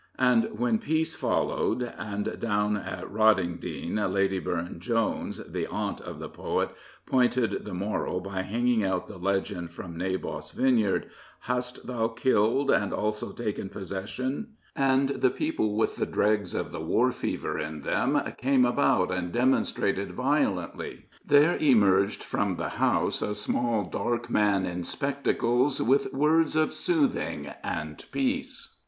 [0.17, 6.27] And when peace followed, and down at Rottingdean Lady Burne Jones, the aunt of the
[6.27, 6.71] poet,
[7.05, 11.07] pointed the mor^ by hanging out the legend from Naboth's vineyard,"
[11.41, 16.81] Hast thou killed, and also taken possession," and the people, with the dregs of the
[16.81, 23.21] war fever in them, came about and demon strated violently, there emerged from the house
[23.21, 28.69] a small dark man in spectacles with words of soothing and peace.